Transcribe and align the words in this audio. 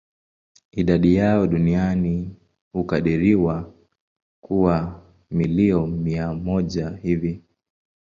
Idadi 0.71 1.15
yao 1.15 1.47
duniani 1.47 2.35
hukadiriwa 2.73 3.73
kuwa 4.43 5.01
milioni 5.31 5.95
mia 5.97 6.33
moja 6.33 6.89
hivi. 6.89 7.41